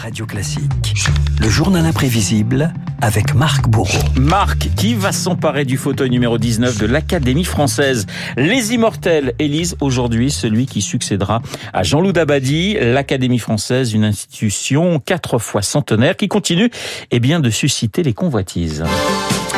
[0.00, 0.94] Radio Classique.
[1.40, 3.98] Le journal imprévisible avec Marc Bourreau.
[4.16, 8.06] Marc, qui va s'emparer du fauteuil numéro 19 de l'Académie française?
[8.38, 11.42] Les Immortels élisent aujourd'hui celui qui succédera
[11.74, 12.78] à Jean-Loup Dabadi.
[12.80, 16.70] L'Académie française, une institution quatre fois centenaire qui continue
[17.10, 18.82] eh bien, de susciter les convoitises.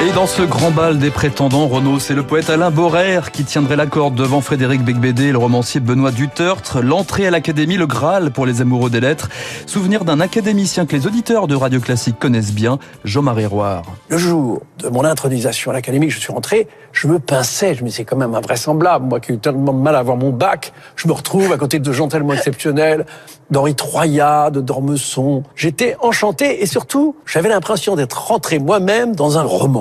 [0.00, 3.74] Et dans ce grand bal des prétendants, Renaud, c'est le poète Alain Borer qui tiendrait
[3.74, 6.80] la corde devant Frédéric Becbédé et le romancier Benoît Dutertre.
[6.80, 9.28] L'entrée à l'Académie, le Graal pour les amoureux des lettres.
[9.66, 13.82] Souvenir d'un académicien que les auditeurs de Radio Classique connaissent bien, Jean-Marie Roire.
[14.08, 17.88] Le jour de mon intronisation à l'Académie, je suis rentré, je me pinçais, je me
[17.88, 19.04] disais quand même invraisemblable.
[19.04, 21.56] Moi qui ai eu tellement de mal à avoir mon bac, je me retrouve à
[21.56, 23.04] côté de gens tellement exceptionnels,
[23.50, 25.42] d'Henri Troyat, de Dormesson.
[25.56, 29.77] J'étais enchanté et surtout, j'avais l'impression d'être rentré moi-même dans un roman.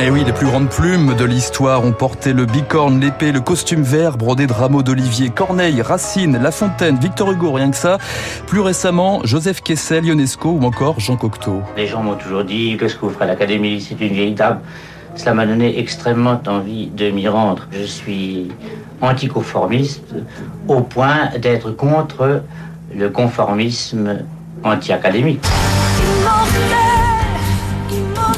[0.00, 3.82] Eh oui, les plus grandes plumes de l'histoire ont porté le bicorne, l'épée, le costume
[3.82, 7.98] vert brodé de rameaux d'olivier, Corneille, Racine, La Fontaine, Victor Hugo, rien que ça.
[8.46, 11.62] Plus récemment, Joseph Kessel, Ionesco ou encore Jean Cocteau.
[11.76, 13.80] Les gens m'ont toujours dit, qu'est-ce que vous ferez à l'Académie?
[13.80, 14.60] C'est une vieille dame.
[15.16, 17.68] Cela m'a donné extrêmement envie de m'y rendre.
[17.70, 18.48] Je suis
[19.00, 20.14] anticonformiste
[20.66, 22.42] au point d'être contre
[22.94, 24.18] le conformisme
[24.64, 25.44] anti-académique.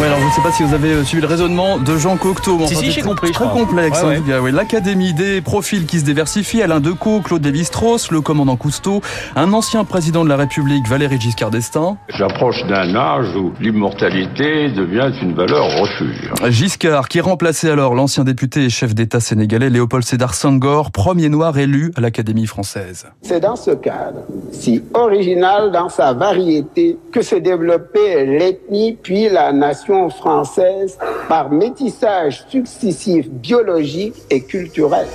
[0.00, 2.16] Oui, alors je ne sais pas si vous avez euh, suivi le raisonnement de Jean
[2.16, 2.58] Cocteau.
[2.66, 4.18] Si, si, j'ai compris, Très complexe, Ouais.
[4.40, 6.62] Oui, L'Académie des profils qui se diversifient.
[6.62, 9.02] Alain Decaux, Claude Lévi-Strauss, le commandant Cousteau,
[9.36, 11.98] un ancien président de la République, Valéry Giscard d'Estaing.
[12.08, 16.32] J'approche d'un âge où l'immortalité devient une valeur refuge.
[16.48, 21.58] Giscard, qui remplaçait alors l'ancien député et chef d'État sénégalais Léopold Sédar Senghor, premier noir
[21.58, 23.06] élu à l'Académie française.
[23.20, 29.52] C'est dans ce cadre, si original dans sa variété, que se développait l'ethnie puis la
[29.52, 35.06] nation française par métissage successif biologique et culturel.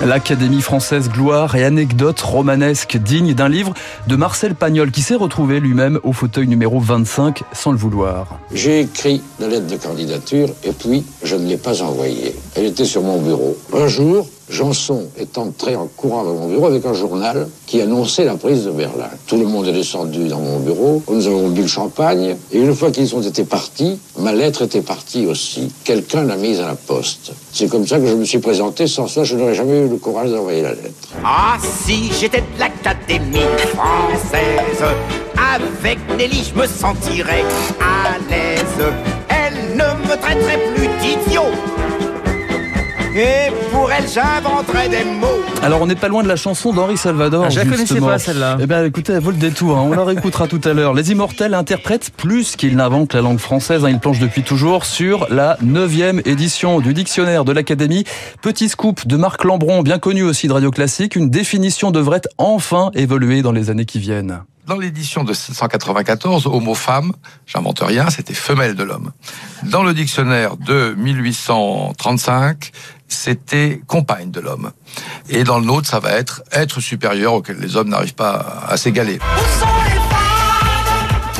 [0.00, 3.74] L'Académie française gloire et anecdotes romanesques dignes d'un livre
[4.06, 8.38] de Marcel Pagnol qui s'est retrouvé lui-même au fauteuil numéro 25 sans le vouloir.
[8.52, 12.36] J'ai écrit la lettre de candidature et puis je ne l'ai pas envoyée.
[12.54, 13.56] Elle était sur mon bureau.
[13.74, 18.24] Un jour, Janson est entré en courant dans mon bureau avec un journal qui annonçait
[18.24, 19.10] la prise de Berlin.
[19.26, 21.02] Tout le monde est descendu dans mon bureau.
[21.10, 22.36] Nous avons bu le champagne.
[22.52, 25.72] Et une fois qu'ils ont été partis, ma lettre était partie aussi.
[25.82, 27.32] Quelqu'un l'a mise à la poste.
[27.58, 28.86] C'est comme ça que je me suis présenté.
[28.86, 31.08] Sans ça, je n'aurais jamais eu le courage d'envoyer la lettre.
[31.24, 33.40] Ah, si j'étais de l'Académie
[33.74, 34.84] française,
[35.36, 37.42] avec Nelly, je me sentirais
[37.80, 38.92] à l'aise.
[39.28, 41.50] Elle ne me traiterait plus d'idiot.
[43.18, 45.26] Et pour elle, j'inventerais des mots.
[45.60, 47.46] Alors on n'est pas loin de la chanson d'Henri Salvador.
[47.46, 48.58] Ah, je la connaissais pas, celle-là.
[48.60, 49.82] Eh bien écoutez, elle vaut le détour, hein.
[49.84, 50.94] on la réécoutera tout à l'heure.
[50.94, 53.84] Les Immortels interprètent plus qu'ils n'inventent la langue française.
[53.84, 53.90] hein.
[53.90, 58.04] Ils planchent depuis toujours sur la neuvième édition du dictionnaire de l'Académie.
[58.40, 61.16] Petit scoop de Marc Lambron, bien connu aussi de Radio Classique.
[61.16, 64.42] Une définition devrait enfin évoluer dans les années qui viennent.
[64.68, 67.14] Dans l'édition de 794, homo femme,
[67.46, 69.12] j'invente rien, c'était femelle de l'homme.
[69.62, 72.72] Dans le dictionnaire de 1835,
[73.08, 74.72] c'était compagne de l'homme.
[75.30, 78.76] Et dans le nôtre, ça va être être supérieur auquel les hommes n'arrivent pas à
[78.76, 79.20] s'égaler.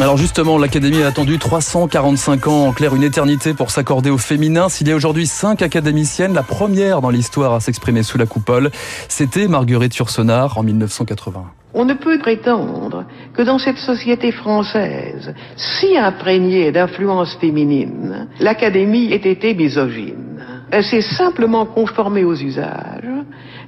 [0.01, 4.71] Alors justement, l'Académie a attendu 345 ans, en clair une éternité pour s'accorder au féminin.
[4.71, 8.71] S'il y a aujourd'hui cinq académiciennes, la première dans l'histoire à s'exprimer sous la coupole,
[9.09, 11.45] c'était Marguerite Yourcenar en 1980.
[11.75, 13.05] On ne peut prétendre
[13.39, 20.43] que dans cette société française, si imprégnée d'influences féminines, l'Académie ait été misogyne.
[20.73, 23.05] Elle s'est simplement conformée aux usages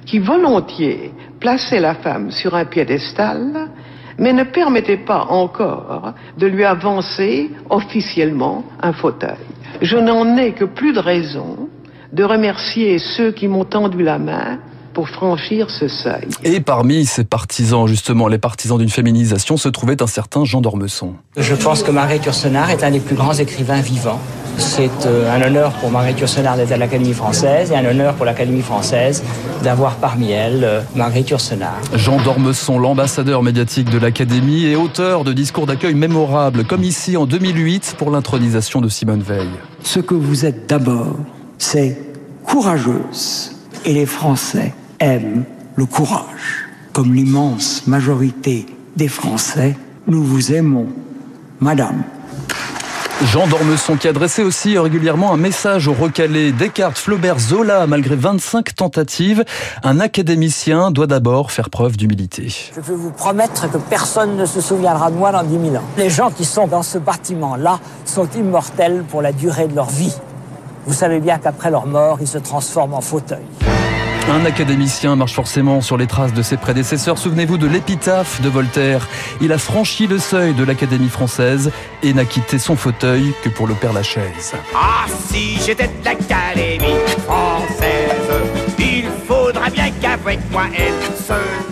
[0.05, 3.69] qui volontiers plaçaient la femme sur un piédestal,
[4.17, 9.47] mais ne permettaient pas encore de lui avancer officiellement un fauteuil.
[9.81, 11.69] Je n'en ai que plus de raison
[12.11, 14.59] de remercier ceux qui m'ont tendu la main
[14.93, 16.27] pour franchir ce seuil.
[16.43, 21.13] Et parmi ces partisans, justement, les partisans d'une féminisation, se trouvait un certain Jean d'Ormesson.
[21.37, 24.19] Je pense que Marguerite Yourcenar est un des plus grands écrivains vivants.
[24.57, 28.25] C'est euh, un honneur pour Marguerite Yourcenar d'être à l'Académie française et un honneur pour
[28.25, 29.23] l'Académie française
[29.63, 31.79] d'avoir parmi elles euh, Marguerite Yourcenar.
[31.95, 37.25] Jean d'Ormesson, l'ambassadeur médiatique de l'Académie et auteur de discours d'accueil mémorables, comme ici en
[37.25, 39.49] 2008 pour l'intronisation de Simone Veil.
[39.83, 41.15] Ce que vous êtes d'abord,
[41.57, 41.97] c'est
[42.45, 43.55] courageuse.
[43.85, 45.43] Et les Français aiment
[45.75, 46.67] le courage.
[46.93, 48.65] Comme l'immense majorité
[48.95, 49.75] des Français,
[50.07, 50.87] nous vous aimons,
[51.59, 52.03] Madame.
[53.25, 58.75] Jean d'Ormesson qui adressait aussi régulièrement un message au recalé Descartes, Flaubert, Zola, malgré 25
[58.75, 59.45] tentatives,
[59.83, 62.47] un académicien doit d'abord faire preuve d'humilité.
[62.75, 65.87] Je peux vous promettre que personne ne se souviendra de moi dans 10 000 ans.
[65.97, 70.15] Les gens qui sont dans ce bâtiment-là sont immortels pour la durée de leur vie.
[70.87, 73.45] Vous savez bien qu'après leur mort, ils se transforment en fauteuil.
[74.29, 77.17] Un académicien marche forcément sur les traces de ses prédécesseurs.
[77.17, 79.07] Souvenez-vous de l'épitaphe de Voltaire.
[79.41, 81.71] Il a franchi le seuil de l'Académie française
[82.03, 84.53] et n'a quitté son fauteuil que pour le Père Lachaise.
[84.73, 88.31] Ah, si j'étais de l'Académie française,
[88.79, 91.70] il faudrait bien qu'avec moi elle se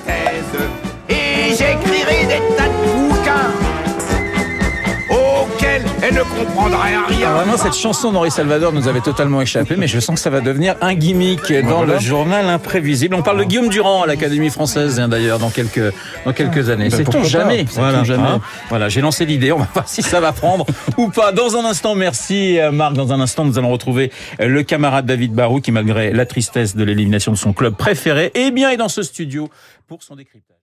[6.47, 7.03] rien.
[7.25, 10.29] Ah, vraiment, cette chanson d'Henri Salvador nous avait totalement échappé, mais je sens que ça
[10.29, 11.95] va devenir un gimmick dans Voilà.
[11.95, 13.15] le journal imprévisible.
[13.15, 15.93] On parle de Guillaume Durand à l'Académie française, hein, d'ailleurs, dans quelques,
[16.25, 16.89] dans quelques années.
[16.89, 17.65] Ben, Sait-on jamais?
[17.73, 18.27] Voilà, jamais.
[18.27, 18.41] hein.
[18.69, 19.51] Voilà, j'ai lancé l'idée.
[19.51, 20.65] On va voir si ça va prendre
[20.97, 21.31] ou pas.
[21.31, 22.93] Dans un instant, merci euh, Marc.
[22.93, 26.75] Dans un instant, nous allons retrouver euh, le camarade David Barou qui, malgré la tristesse
[26.75, 29.49] de l'élimination de son club préféré, eh bien, est dans ce studio
[29.87, 30.55] pour son décryptage.